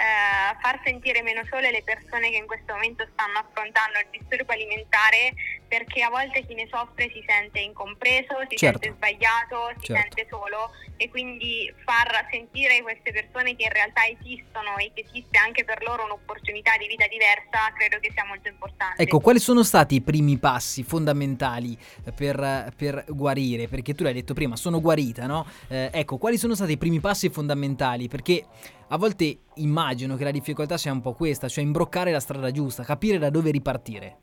[0.61, 5.33] far sentire meno sole le persone che in questo momento stanno affrontando il disturbo alimentare,
[5.67, 8.77] perché a volte chi ne soffre si sente incompreso, si Certo.
[8.79, 10.01] sente sbagliato, si Certo.
[10.13, 15.39] sente solo e quindi far sentire queste persone che in realtà esistono e che esiste
[15.39, 19.01] anche per loro un'opportunità di vita diversa, credo che sia molto importante.
[19.01, 23.67] Ecco, quali sono stati i primi passi fondamentali eh, per, per guarire?
[23.67, 25.47] Perché tu l'hai detto prima, sono guarita, no?
[25.67, 28.07] Eh, ecco, quali sono stati i primi passi fondamentali?
[28.07, 28.45] Perché
[28.89, 32.83] a volte immagino che la difficoltà sia un po' questa, cioè imbroccare la strada giusta,
[32.83, 34.19] capire da dove ripartire.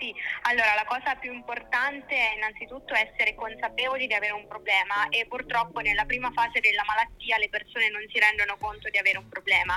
[0.00, 0.14] Sì,
[0.48, 5.80] allora la cosa più importante è innanzitutto essere consapevoli di avere un problema e purtroppo
[5.80, 9.76] nella prima fase della malattia le persone non si rendono conto di avere un problema.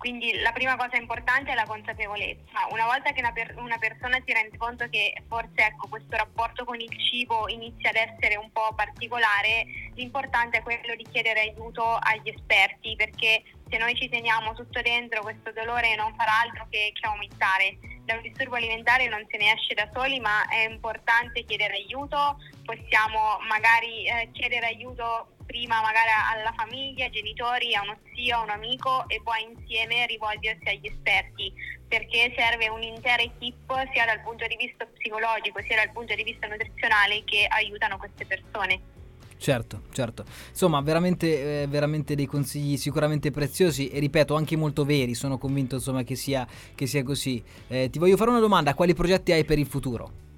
[0.00, 2.66] Quindi la prima cosa importante è la consapevolezza.
[2.70, 6.64] Una volta che una, per- una persona si rende conto che forse ecco, questo rapporto
[6.64, 11.84] con il cibo inizia ad essere un po' particolare, l'importante è quello di chiedere aiuto
[11.84, 16.92] agli esperti perché se noi ci teniamo tutto dentro questo dolore non farà altro che,
[16.94, 17.76] che aumentare.
[18.10, 22.38] Da un disturbo alimentare non se ne esce da soli, ma è importante chiedere aiuto,
[22.64, 28.40] possiamo magari eh, chiedere aiuto prima magari alla famiglia, ai genitori, a uno zio, a
[28.40, 31.52] un amico e poi insieme rivolgersi agli esperti
[31.86, 36.48] perché serve un'intera equip sia dal punto di vista psicologico sia dal punto di vista
[36.48, 38.99] nutrizionale che aiutano queste persone.
[39.40, 40.24] Certo, certo.
[40.50, 45.14] Insomma, veramente, eh, veramente dei consigli sicuramente preziosi e ripeto anche molto veri.
[45.14, 47.42] Sono convinto insomma che sia, che sia così.
[47.68, 50.28] Eh, ti voglio fare una domanda: quali progetti hai per il futuro?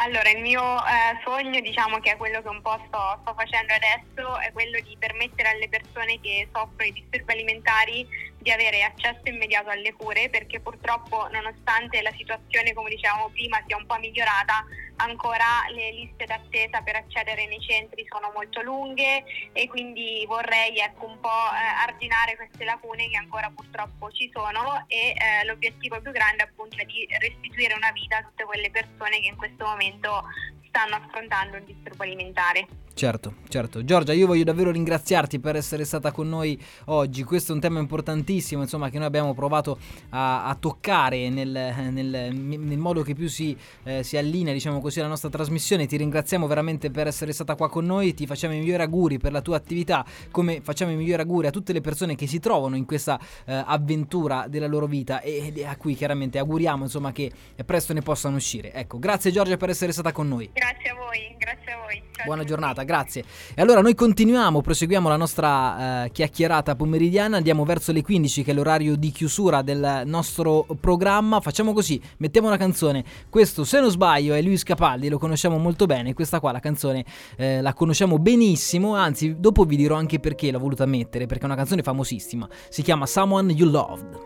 [0.00, 3.72] Allora, il mio eh, sogno, diciamo che è quello che un po' sto, sto, facendo
[3.72, 8.06] adesso, è quello di permettere alle persone che soffrono di disturbi alimentari
[8.38, 13.76] di avere accesso immediato alle cure, perché purtroppo nonostante la situazione, come dicevamo prima, sia
[13.76, 14.64] un po' migliorata,
[14.98, 21.06] ancora le liste d'attesa per accedere nei centri sono molto lunghe e quindi vorrei ecco,
[21.06, 26.10] un po' eh, arginare queste lacune che ancora purtroppo ci sono e eh, l'obiettivo più
[26.10, 30.24] grande appunto è di restituire una vita a tutte quelle persone che in questo momento
[30.68, 32.66] stanno affrontando un disturbo alimentare.
[32.98, 33.84] Certo, certo.
[33.84, 37.22] Giorgia, io voglio davvero ringraziarti per essere stata con noi oggi.
[37.22, 41.48] Questo è un tema importantissimo, insomma, che noi abbiamo provato a, a toccare nel,
[41.92, 45.86] nel, nel, modo che più si, eh, si, allinea, diciamo così, alla nostra trasmissione.
[45.86, 48.14] Ti ringraziamo veramente per essere stata qua con noi.
[48.14, 51.50] Ti facciamo i migliori auguri per la tua attività, come facciamo i migliori auguri a
[51.52, 55.64] tutte le persone che si trovano in questa eh, avventura della loro vita e, e
[55.64, 57.30] a cui chiaramente auguriamo, insomma, che
[57.64, 58.72] presto ne possano uscire.
[58.72, 60.50] Ecco, grazie Giorgia per essere stata con noi.
[60.52, 62.02] Grazie a voi, grazie a voi.
[62.10, 63.22] Ciao Buona giornata grazie.
[63.54, 68.52] E allora noi continuiamo, proseguiamo la nostra eh, chiacchierata pomeridiana, andiamo verso le 15 che
[68.52, 71.40] è l'orario di chiusura del nostro programma.
[71.40, 73.04] Facciamo così, mettiamo una canzone.
[73.28, 77.04] Questo se non sbaglio è Luis Capaldi, lo conosciamo molto bene, questa qua la canzone
[77.36, 81.46] eh, la conosciamo benissimo, anzi dopo vi dirò anche perché l'ho voluta mettere, perché è
[81.46, 84.18] una canzone famosissima, si chiama Someone You Loved.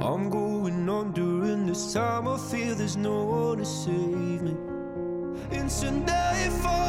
[0.00, 4.81] I'm going on during this time I feel there's no one to save me
[5.52, 6.82] into nightfall.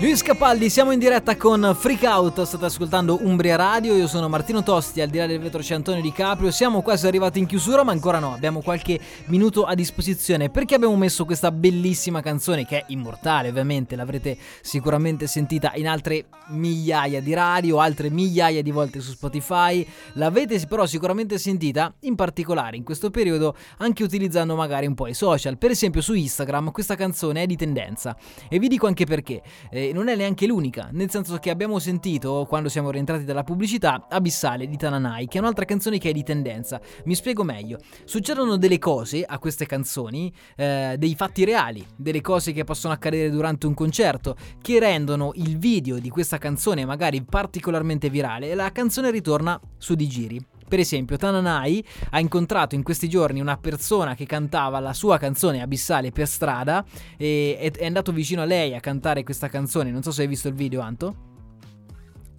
[0.00, 4.62] Luis Capaldi, siamo in diretta con Freak Out, state ascoltando Umbria Radio, io sono Martino
[4.62, 7.82] Tosti, al di là del vetro c'è Antonio Di Caprio, siamo quasi arrivati in chiusura
[7.82, 10.50] ma ancora no, abbiamo qualche minuto a disposizione.
[10.50, 16.26] Perché abbiamo messo questa bellissima canzone che è immortale ovviamente, l'avrete sicuramente sentita in altre
[16.50, 22.76] migliaia di radio, altre migliaia di volte su Spotify, l'avete però sicuramente sentita in particolare
[22.76, 26.94] in questo periodo anche utilizzando magari un po' i social, per esempio su Instagram questa
[26.94, 28.16] canzone è di tendenza.
[28.48, 29.42] E vi dico anche perché.
[29.72, 34.06] Eh, non è neanche l'unica, nel senso che abbiamo sentito, quando siamo rientrati dalla pubblicità,
[34.08, 36.80] Abissale di Tananai, che è un'altra canzone che è di tendenza.
[37.04, 37.78] Mi spiego meglio.
[38.04, 43.30] Succedono delle cose a queste canzoni, eh, dei fatti reali, delle cose che possono accadere
[43.30, 48.72] durante un concerto, che rendono il video di questa canzone magari particolarmente virale e la
[48.72, 50.57] canzone ritorna su di giri.
[50.68, 55.62] Per esempio, Tananai ha incontrato in questi giorni una persona che cantava la sua canzone
[55.62, 56.84] Abissale per strada
[57.16, 59.90] e è andato vicino a lei a cantare questa canzone.
[59.90, 61.27] Non so se hai visto il video, Anto.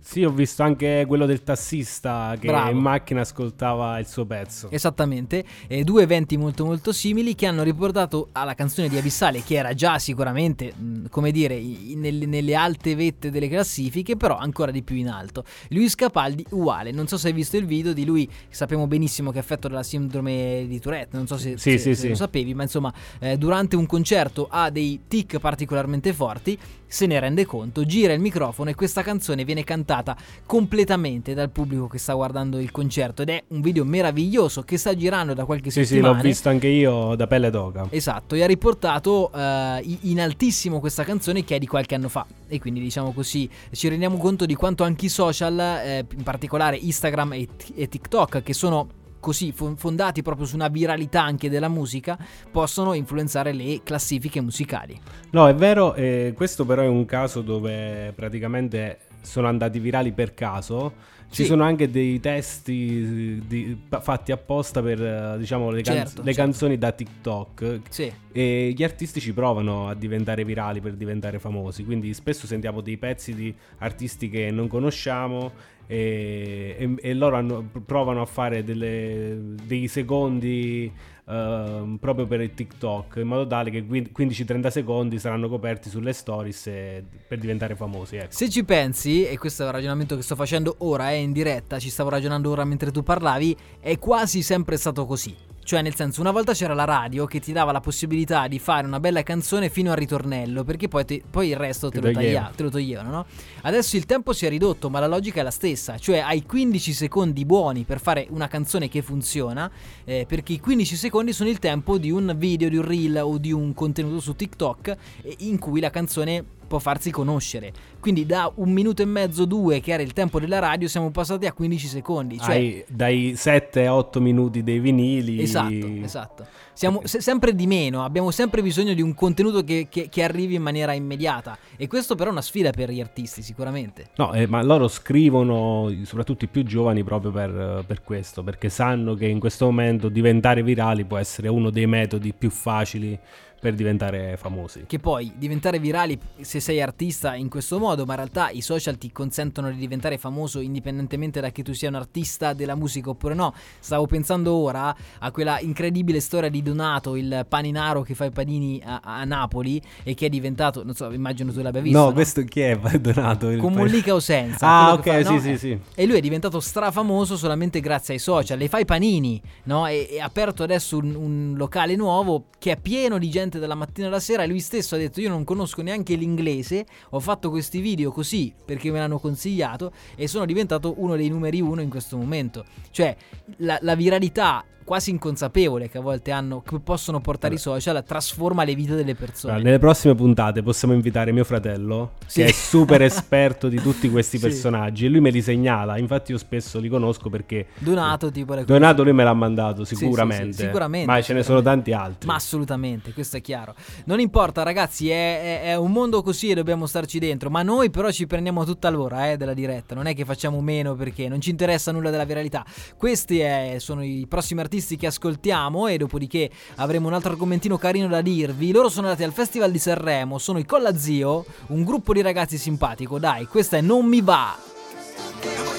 [0.10, 2.72] Sì, ho visto anche quello del tassista che Bravo.
[2.72, 4.72] in macchina ascoltava il suo pezzo.
[4.72, 9.54] Esattamente, e due eventi molto molto simili che hanno riportato alla canzone di Abissale, che
[9.54, 10.74] era già sicuramente,
[11.12, 11.62] come dire,
[11.93, 15.43] nelle, nelle alte vette delle classifiche, però ancora di più in alto.
[15.67, 19.38] Luis Capaldi uguale, non so se hai visto il video di lui, sappiamo benissimo che
[19.38, 22.08] è affetto dalla sindrome di Tourette, non so se, sì, se, sì, se sì.
[22.08, 26.58] lo sapevi, ma insomma, eh, durante un concerto ha dei tic particolarmente forti,
[26.89, 31.88] se ne rende conto, gira il microfono e questa canzone viene cantata completamente dal pubblico
[31.88, 35.69] che sta guardando il concerto ed è un video meraviglioso che sta girando da qualche
[35.69, 36.15] sì, settimana.
[36.15, 37.88] Sì, l'ho visto anche io da pelle d'oca.
[37.91, 42.25] Esatto, e ha riportato uh, in altissimo questa canzone che è di qualche anno fa
[42.47, 46.75] e quindi diciamo così ci rendiamo conto di quanto anche i social, eh, in particolare
[46.78, 51.67] Instagram e, t- e TikTok, che sono così fondati proprio su una viralità anche della
[51.67, 52.17] musica
[52.51, 54.99] possono influenzare le classifiche musicali.
[55.32, 60.34] No, è vero, eh, questo però è un caso dove praticamente sono andati virali per
[60.34, 61.17] caso.
[61.32, 61.45] Ci sì.
[61.45, 66.41] sono anche dei testi di, fatti apposta per diciamo, le, can- certo, le certo.
[66.41, 67.82] canzoni da TikTok.
[67.89, 68.12] Sì.
[68.32, 71.86] E gli artisti ci provano a diventare virali per diventare famosi.
[71.86, 75.51] Quindi spesso sentiamo dei pezzi di artisti che non conosciamo
[75.86, 80.91] e, e- e loro hanno- provano a fare delle- dei secondi
[81.29, 86.13] ehm, proprio per il TikTok in modo tale che quin- 15-30 secondi saranno coperti sulle
[86.13, 88.15] stories e- per diventare famosi.
[88.17, 88.31] Ecco.
[88.31, 91.79] Se ci pensi, e questo è un ragionamento che sto facendo ora, è in diretta,
[91.79, 95.48] ci stavo ragionando ora mentre tu parlavi, è quasi sempre stato così.
[95.69, 98.88] Cioè, nel senso, una volta c'era la radio che ti dava la possibilità di fare
[98.88, 102.51] una bella canzone fino al ritornello, perché poi, ti- poi il resto te lo, taglia-
[102.55, 103.25] te lo toglievano, no?
[103.62, 105.99] Adesso il tempo si è ridotto, ma la logica è la stessa.
[105.99, 109.69] Cioè, hai 15 secondi buoni per fare una canzone che funziona,
[110.05, 113.38] eh, perché i 15 secondi sono il tempo di un video, di un reel o
[113.38, 117.73] di un contenuto su TikTok eh, in cui la canzone può farsi conoscere.
[117.99, 121.47] Quindi da un minuto e mezzo, due, che era il tempo della radio, siamo passati
[121.47, 122.38] a 15 secondi.
[122.39, 125.41] Cioè, Hai dai 7-8 minuti dei vinili.
[125.41, 126.45] Esatto, esatto.
[126.73, 130.55] Siamo se- sempre di meno, abbiamo sempre bisogno di un contenuto che, che- che arrivi
[130.55, 131.58] in maniera immediata.
[131.75, 134.12] E questo però è una sfida per gli artisti, sicuramente.
[134.15, 139.15] No, eh, ma loro scrivono, soprattutto i più giovani, proprio per, per questo, perché sanno
[139.15, 143.17] che in questo momento diventare virali può essere uno dei metodi più facili
[143.60, 144.86] per diventare famosi.
[144.88, 148.98] Che poi diventare virali se sei artista in questo modo, ma in realtà i social
[148.98, 153.34] ti consentono di diventare famoso indipendentemente da che tu sia un artista della musica oppure
[153.34, 153.54] no.
[153.80, 158.82] Stavo pensando ora a quella incredibile storia di Donato, il paninaro che fa i panini
[158.84, 161.98] a, a Napoli e che è diventato, non so, immagino tu l'abbia visto.
[161.98, 162.13] no, no?
[162.13, 163.56] questo chi è Donato?
[163.58, 164.67] Con Mollica Osenza.
[164.67, 165.39] Ah, quello che ok, fa- no?
[165.39, 165.80] sì, sì, sì.
[165.95, 168.58] E lui è diventato strafamoso solamente grazie ai social.
[168.58, 169.88] Le fa i panini, no?
[169.88, 174.07] E ha aperto adesso un, un locale nuovo che è pieno di gente dalla mattina
[174.07, 174.43] alla sera.
[174.43, 176.85] E lui stesso ha detto: Io non conosco neanche l'inglese.
[177.12, 179.91] Ho fatto questi video così perché me l'hanno consigliato.
[180.15, 182.65] E sono diventato uno dei numeri uno in questo momento.
[182.91, 183.15] Cioè,
[183.57, 188.63] la, la viralità quasi inconsapevole che a volte hanno, che possono portare i social, trasforma
[188.63, 189.54] le vite delle persone.
[189.54, 192.41] Allora, nelle prossime puntate possiamo invitare mio fratello, Sì.
[192.41, 194.47] che è super esperto di tutti questi Sì.
[194.47, 195.99] personaggi, e lui me li segnala.
[195.99, 198.56] Infatti, io spesso li conosco perché Donato, tipo.
[198.63, 200.54] Donato lui me l'ha mandato sicuramente.
[200.54, 202.25] sì, sicuramente, Ma ce ne sono tanti altri.
[202.28, 203.75] Ma assolutamente, questo è chiaro.
[204.06, 207.52] Non importa, ragazzi, è, è- è un mondo così e dobbiamo starci dentro.
[207.52, 209.93] Ma noi, però, ci prendiamo tutta l'ora eh, della diretta.
[209.93, 212.65] Non è che facciamo meno perché non ci interessa nulla della viralità.
[212.97, 215.87] Questi eh, sono i prossimi artisti che ascoltiamo.
[215.87, 218.71] E dopodiché avremo un altro argomentino carino da dirvi.
[218.71, 220.37] Loro sono andati al Festival di Sanremo.
[220.37, 223.19] Sono i Colla Zio, un gruppo di ragazzi simpatico.
[223.19, 225.78] Dai, questa è Non mi va.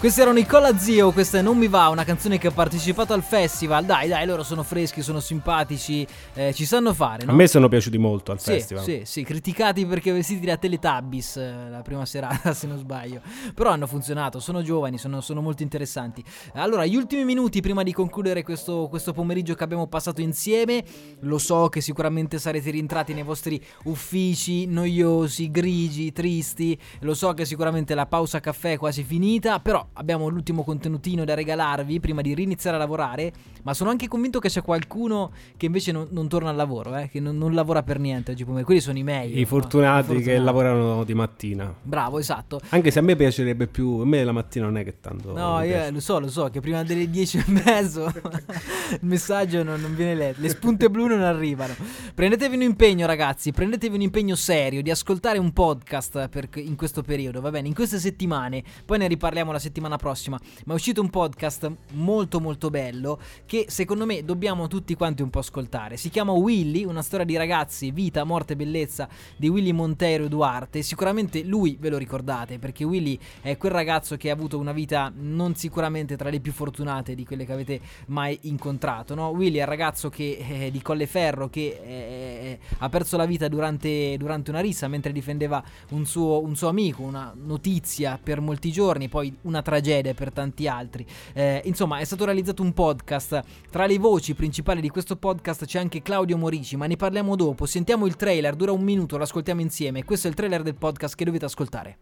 [0.00, 0.46] Questi erano i
[0.78, 3.84] Zio, questa è Non mi va, una canzone che ha partecipato al festival.
[3.84, 7.32] Dai, dai, loro sono freschi, sono simpatici, eh, ci sanno fare, no?
[7.32, 8.82] A me sono piaciuti molto al Sì, festival.
[8.82, 13.20] sì, sì, criticati perché vestiti da Teletubbies eh, la prima serata, se non sbaglio.
[13.54, 16.24] Però hanno funzionato, sono giovani, sono, sono molto interessanti.
[16.54, 20.82] Allora, gli ultimi minuti prima di concludere questo, questo pomeriggio che abbiamo passato insieme.
[21.20, 26.80] Lo so che sicuramente sarete rientrati nei vostri uffici noiosi, grigi, tristi.
[27.00, 31.34] Lo so che sicuramente la pausa caffè è quasi finita, però abbiamo l'ultimo contenutino da
[31.34, 33.32] regalarvi prima di riniziare a lavorare.
[33.62, 37.08] Ma sono anche convinto che c'è qualcuno che invece non, non torna al lavoro, eh,
[37.08, 38.66] che non, non lavora per niente oggi pomeriggio.
[38.66, 39.38] Quelli sono i meglio.
[39.38, 40.18] I fortunati no?
[40.18, 40.44] I che fortunati.
[40.44, 41.74] lavorano di mattina.
[41.82, 42.60] Bravo, esatto.
[42.70, 43.98] Anche se a me piacerebbe più.
[44.00, 45.32] A me la mattina non è che tanto.
[45.34, 45.90] No, io piace.
[45.90, 50.14] lo so, lo so, che prima delle 10 e mezzo il messaggio non, non viene
[50.14, 51.74] letto, le spunte blu non arrivano.
[52.14, 57.02] Prendetevi un impegno, ragazzi, prendetevi un impegno serio di ascoltare un podcast per- in questo
[57.02, 57.68] periodo, va bene?
[57.68, 62.40] In queste settimane, poi ne riparliamo la settimana prossima, ma è uscito un podcast molto
[62.40, 65.96] molto bello che secondo me dobbiamo tutti quanti un po' ascoltare.
[65.96, 70.82] Si chiama Willy, una storia di ragazzi, vita, morte e bellezza di Willy Monteiro Duarte.
[70.82, 75.12] Sicuramente lui ve lo ricordate perché Willy è quel ragazzo che ha avuto una vita
[75.14, 79.14] non sicuramente tra le più fortunate di quelle che avete mai incontrato.
[79.14, 79.28] No?
[79.28, 84.16] Willy è il ragazzo che, eh, di Colleferro che eh, ha perso la vita durante,
[84.18, 89.08] durante una rissa mentre difendeva un suo, un suo amico, una notizia per molti giorni,
[89.08, 89.69] poi una tragedia
[90.14, 91.06] per tanti altri.
[91.32, 93.42] Eh, insomma, è stato realizzato un podcast.
[93.70, 97.66] Tra le voci principali di questo podcast c'è anche Claudio Morici, ma ne parliamo dopo.
[97.66, 100.04] Sentiamo il trailer, dura un minuto, lo ascoltiamo insieme.
[100.04, 101.98] Questo è il trailer del podcast che dovete ascoltare.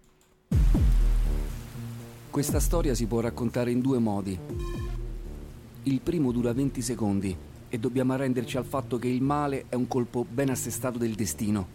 [2.31, 4.38] Questa storia si può raccontare in due modi.
[5.83, 7.37] Il primo dura 20 secondi
[7.68, 11.66] e dobbiamo arrenderci al fatto che il male è un colpo ben assestato del destino.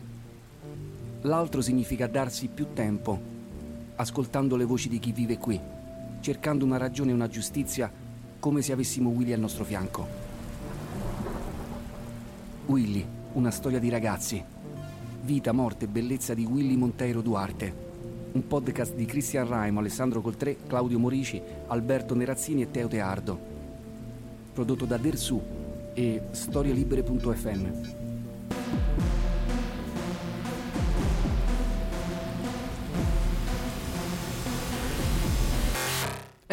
[1.22, 3.20] L'altro significa darsi più tempo,
[3.96, 5.60] ascoltando le voci di chi vive qui,
[6.24, 7.92] cercando una ragione e una giustizia
[8.40, 10.08] come se avessimo Willy al nostro fianco.
[12.68, 14.42] Willy, una storia di ragazzi.
[15.22, 17.76] Vita, morte e bellezza di Willy Monteiro Duarte.
[18.32, 23.38] Un podcast di Cristian Raimo, Alessandro Coltré, Claudio Morici, Alberto Nerazzini e Teo Teardo.
[24.54, 25.42] prodotto da Dersu
[25.94, 28.03] e storielibere.fm.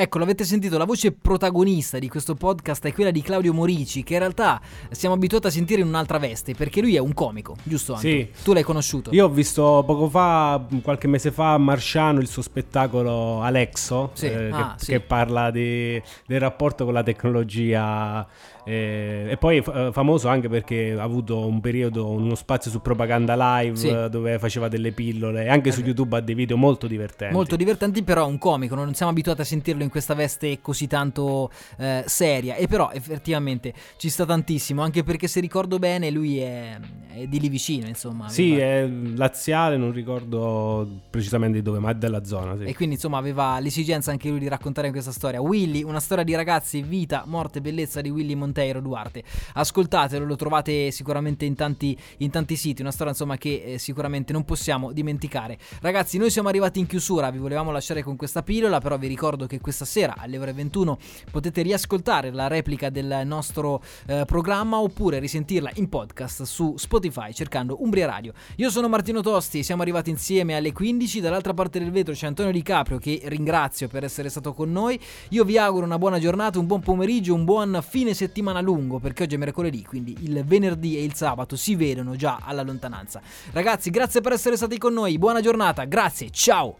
[0.02, 4.14] Ecco, l'avete sentito, la voce protagonista di questo podcast è quella di Claudio Morici, che
[4.14, 4.58] in realtà
[4.90, 7.92] siamo abituati a sentire in un'altra veste, perché lui è un comico, giusto?
[7.92, 8.06] Anto?
[8.08, 8.26] Sì.
[8.42, 9.10] Tu l'hai conosciuto?
[9.12, 14.24] Io ho visto poco fa, qualche mese fa, a Marciano il suo spettacolo Alexo, Sì.
[14.24, 14.90] eh, Ah, che, sì.
[14.92, 18.26] che parla di- del rapporto con la tecnologia.
[18.70, 23.34] Eh, e poi fa- famoso anche perché ha avuto un periodo, uno spazio su Propaganda
[23.36, 23.88] Live Sì.
[23.88, 25.44] eh, dove faceva delle pillole.
[25.44, 27.34] E anche su YouTube ha dei video molto divertenti.
[27.34, 31.50] Molto divertenti, però un comico, non siamo abituati a sentirlo in questa veste così tanto
[31.78, 32.54] eh, seria.
[32.54, 36.78] E però effettivamente ci sta tantissimo, anche perché se ricordo bene lui è,
[37.12, 38.28] è di lì vicino, insomma.
[38.28, 42.56] Sì, aveva- è laziale, non ricordo precisamente di dove, ma è della zona.
[42.56, 42.64] Sì.
[42.64, 45.40] E quindi insomma aveva l'esigenza anche lui di raccontare questa storia.
[45.40, 49.22] Willy, una storia di ragazzi, vita, morte bellezza di Willy Monteiro Duarte.
[49.54, 54.32] Ascoltatelo, lo trovate sicuramente in tanti, in tanti siti, una storia insomma che eh, sicuramente
[54.32, 55.58] non possiamo dimenticare.
[55.80, 59.46] Ragazzi, noi siamo arrivati in chiusura, vi volevamo lasciare con questa pillola, però vi ricordo
[59.46, 60.98] che questa sera alle ore 21
[61.30, 67.82] potete riascoltare la replica del nostro eh, programma oppure risentirla in podcast su Spotify cercando
[67.82, 68.32] Umbria Radio.
[68.56, 72.52] Io sono Martino Tosti, siamo arrivati insieme alle 15, dall'altra parte del vetro c'è Antonio
[72.52, 75.00] Di Caprio che ringrazio per essere stato con noi.
[75.30, 79.24] Io vi auguro una buona giornata, un buon pomeriggio, un buon fine settimana lungo perché
[79.24, 83.20] oggi è mercoledì, quindi il venerdì e il sabato si vedono già alla lontananza.
[83.52, 86.78] Ragazzi, grazie per essere stati con noi, buona giornata, grazie, ciao!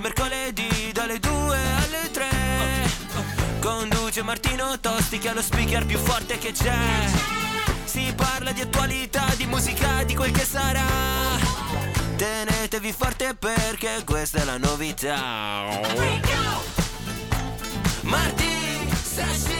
[0.00, 2.26] Il mercoledì dalle 2 alle 3
[3.60, 6.74] Conduce Martino Tosti che ha lo speaker più forte che c'è
[7.84, 11.49] Si parla di attualità, di musica, di quel che sarà
[12.20, 15.64] Tenetevi forte perché questa è la novità.
[18.02, 19.59] Marti, Sashi